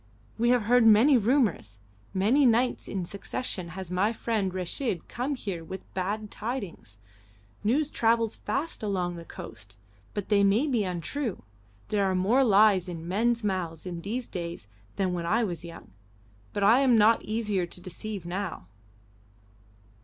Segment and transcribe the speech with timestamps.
[0.39, 1.77] "We have heard many rumours.
[2.11, 6.97] Many nights in succession has my friend Reshid come here with bad tidings.
[7.63, 9.77] News travels fast along the coast.
[10.15, 11.43] But they may be untrue;
[11.89, 15.91] there are more lies in men's mouths in these days than when I was young,
[16.51, 18.65] but I am not easier to deceive now."